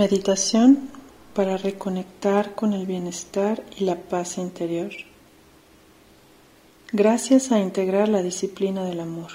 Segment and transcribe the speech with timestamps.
[0.00, 0.88] Meditación
[1.34, 4.90] para reconectar con el bienestar y la paz interior.
[6.90, 9.30] Gracias a integrar la disciplina del amor.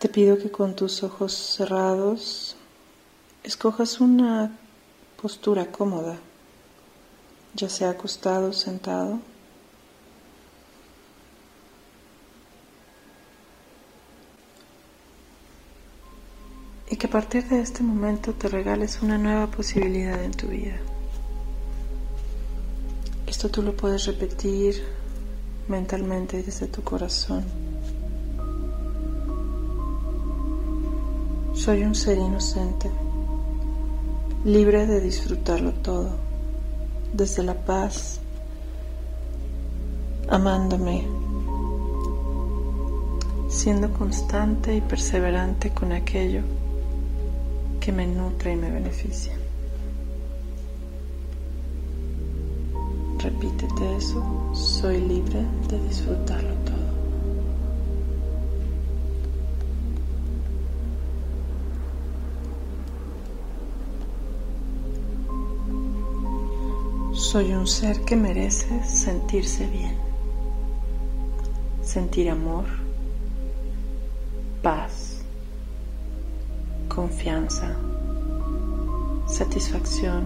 [0.00, 2.56] Te pido que con tus ojos cerrados
[3.42, 4.54] escojas una
[5.22, 6.18] postura cómoda,
[7.54, 9.18] ya sea acostado o sentado.
[16.92, 20.76] Y que a partir de este momento te regales una nueva posibilidad en tu vida.
[23.26, 24.74] Esto tú lo puedes repetir
[25.68, 27.44] mentalmente desde tu corazón.
[31.54, 32.90] Soy un ser inocente,
[34.44, 36.10] libre de disfrutarlo todo,
[37.14, 38.20] desde la paz,
[40.28, 41.06] amándome,
[43.48, 46.42] siendo constante y perseverante con aquello
[47.82, 49.32] que me nutre y me beneficia.
[53.18, 54.22] Repítete eso,
[54.54, 56.92] soy libre de disfrutarlo todo.
[67.14, 69.96] Soy un ser que merece sentirse bien,
[71.82, 72.81] sentir amor,
[77.12, 77.68] confianza,
[79.26, 80.24] satisfacción,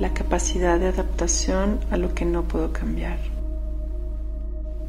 [0.00, 3.18] la capacidad de adaptación a lo que no puedo cambiar.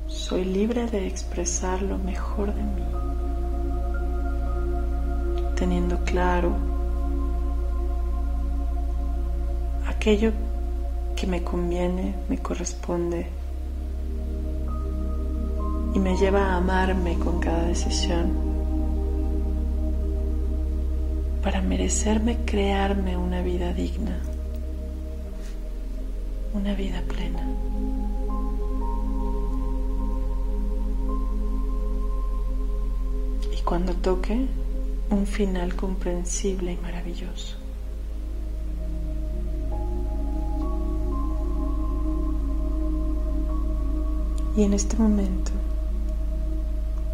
[0.08, 2.84] Soy libre de expresar lo mejor de mí,
[5.58, 6.54] teniendo claro
[9.86, 10.32] aquello
[11.18, 13.28] que me conviene, me corresponde
[15.94, 18.49] y me lleva a amarme con cada decisión
[21.42, 24.20] para merecerme crearme una vida digna,
[26.54, 27.48] una vida plena.
[33.58, 34.48] Y cuando toque,
[35.10, 37.58] un final comprensible y maravilloso.
[44.56, 45.52] Y en este momento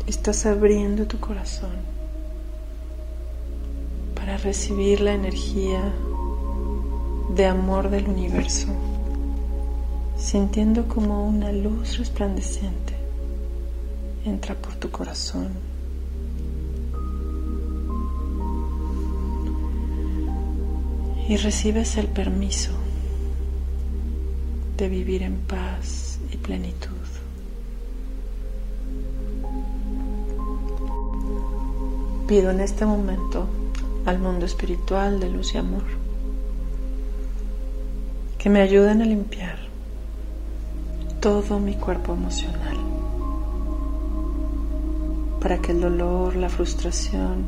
[0.07, 1.94] estás abriendo tu corazón
[4.37, 5.81] recibir la energía
[7.35, 8.67] de amor del universo,
[10.17, 12.95] sintiendo como una luz resplandeciente
[14.25, 15.49] entra por tu corazón.
[21.27, 22.71] Y recibes el permiso
[24.77, 26.91] de vivir en paz y plenitud.
[32.27, 33.47] Pido en este momento
[34.05, 35.83] al mundo espiritual de luz y amor,
[38.37, 39.57] que me ayuden a limpiar
[41.19, 42.77] todo mi cuerpo emocional,
[45.41, 47.45] para que el dolor, la frustración,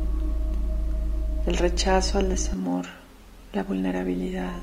[1.46, 2.86] el rechazo al desamor,
[3.52, 4.58] la vulnerabilidad,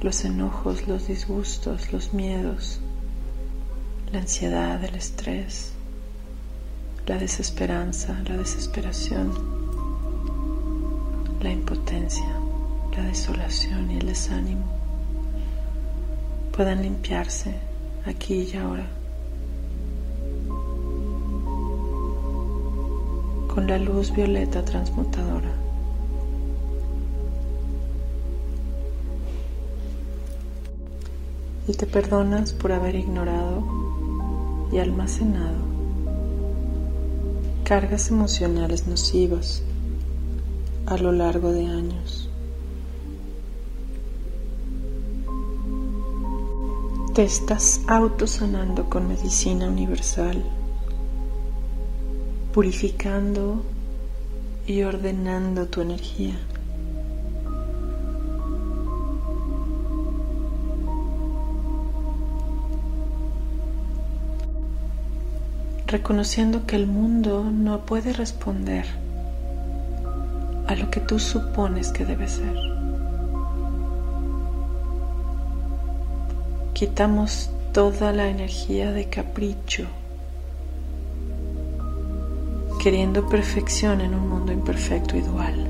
[0.00, 2.78] los enojos, los disgustos, los miedos,
[4.12, 5.72] la ansiedad, el estrés,
[7.06, 9.30] la desesperanza, la desesperación,
[11.42, 12.24] la impotencia,
[12.96, 14.64] la desolación y el desánimo
[16.56, 17.54] puedan limpiarse
[18.06, 18.86] aquí y ahora
[23.48, 25.52] con la luz violeta transmutadora.
[31.66, 33.62] Y te perdonas por haber ignorado
[34.72, 35.73] y almacenado
[37.64, 39.62] cargas emocionales nocivas
[40.84, 42.28] a lo largo de años.
[47.14, 50.44] Te estás autosanando con medicina universal,
[52.52, 53.62] purificando
[54.66, 56.38] y ordenando tu energía.
[65.86, 68.86] Reconociendo que el mundo no puede responder
[70.66, 72.54] a lo que tú supones que debe ser.
[76.72, 79.86] Quitamos toda la energía de capricho,
[82.82, 85.68] queriendo perfección en un mundo imperfecto y dual.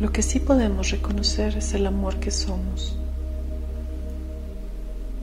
[0.00, 2.98] Lo que sí podemos reconocer es el amor que somos.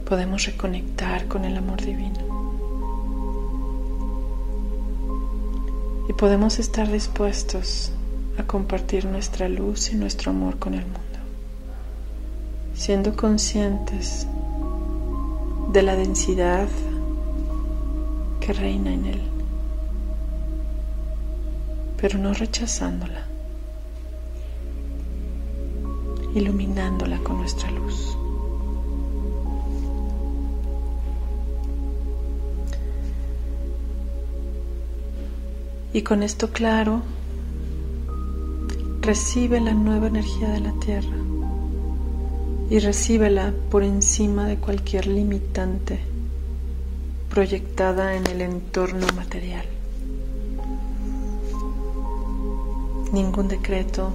[0.09, 2.52] Podemos reconectar con el amor divino
[6.07, 7.91] y podemos estar dispuestos
[8.38, 11.00] a compartir nuestra luz y nuestro amor con el mundo,
[12.73, 14.27] siendo conscientes
[15.71, 16.67] de la densidad
[18.39, 19.21] que reina en él,
[21.97, 23.25] pero no rechazándola,
[26.35, 28.12] iluminándola con nuestra luz.
[35.94, 37.04] Y con esto claro,
[39.01, 41.18] recibe la nueva energía de la Tierra
[42.72, 46.00] y recíbela por encima de cualquier limitante
[47.30, 49.66] proyectada en el entorno material.
[53.12, 54.12] Ningún decreto,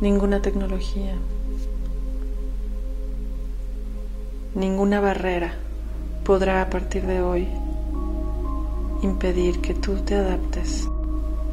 [0.00, 1.14] ninguna tecnología,
[4.56, 5.54] ninguna barrera
[6.24, 7.46] podrá a partir de hoy
[9.02, 10.88] impedir que tú te adaptes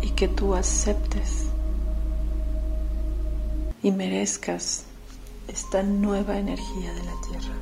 [0.02, 1.46] y que tú aceptes
[3.82, 4.86] y merezcas
[5.48, 7.56] esta nueva energía de la tierra.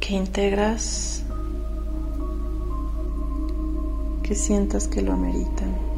[0.00, 1.22] Que integras,
[4.22, 5.89] que sientas que lo ameritan.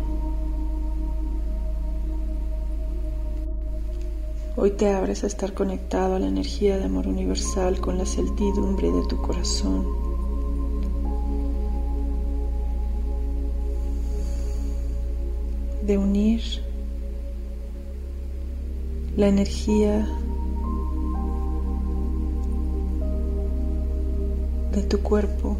[4.64, 8.92] Hoy te abres a estar conectado a la energía de amor universal con la certidumbre
[8.92, 9.84] de tu corazón.
[15.84, 16.42] De unir
[19.16, 20.06] la energía
[24.70, 25.56] de tu cuerpo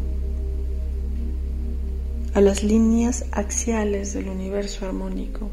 [2.33, 5.49] a las líneas axiales del universo armónico.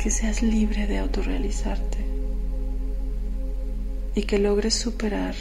[0.00, 1.98] Que seas libre de autorrealizarte
[4.14, 5.34] y que logres superar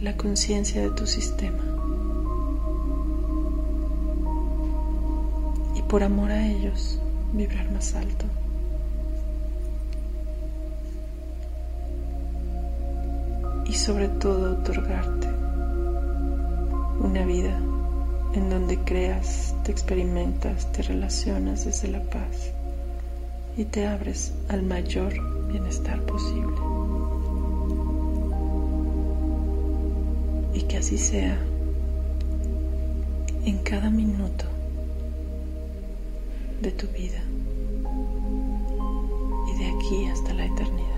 [0.00, 1.62] la conciencia de tu sistema.
[5.74, 6.98] Y por amor a ellos,
[7.34, 8.24] vibrar más alto.
[13.66, 15.28] Y sobre todo otorgarte
[17.00, 17.54] una vida
[18.32, 22.55] en donde creas, te experimentas, te relacionas desde la paz
[23.56, 25.14] y te abres al mayor
[25.48, 26.56] bienestar posible.
[30.52, 31.38] Y que así sea
[33.44, 34.44] en cada minuto
[36.60, 37.22] de tu vida
[39.48, 40.95] y de aquí hasta la eternidad.